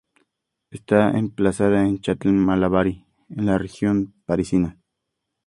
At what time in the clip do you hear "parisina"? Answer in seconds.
4.25-4.79